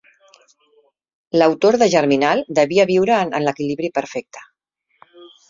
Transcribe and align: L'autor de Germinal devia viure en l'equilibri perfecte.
L'autor 1.39 1.77
de 1.83 1.89
Germinal 1.95 2.41
devia 2.61 2.87
viure 2.93 3.19
en 3.35 3.39
l'equilibri 3.49 3.93
perfecte. 4.01 4.45